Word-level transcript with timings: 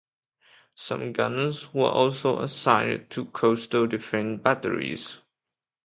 Some 0.73 1.13
guns 1.13 1.71
were 1.75 1.85
also 1.91 2.39
assigned 2.39 3.11
to 3.11 3.25
coastal 3.25 3.85
defense 3.85 4.41
batteries. 4.41 5.17